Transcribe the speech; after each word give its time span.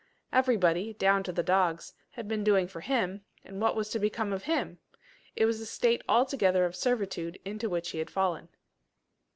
Everybody, 0.33 0.93
down 0.93 1.21
to 1.25 1.31
the 1.31 1.43
dogs, 1.43 1.93
had 2.09 2.27
been 2.27 2.43
doing 2.43 2.67
for 2.67 2.81
him, 2.81 3.23
and 3.45 3.61
what 3.61 3.75
was 3.75 3.87
to 3.89 3.99
become 3.99 4.33
of 4.33 4.45
him! 4.45 4.79
It 5.35 5.45
was 5.45 5.59
a 5.61 5.65
state 5.67 6.01
altogether 6.09 6.65
of 6.65 6.75
servitude 6.75 7.37
into 7.45 7.69
which 7.69 7.91
he 7.91 7.99
had 7.99 8.09
fallen. 8.09 8.49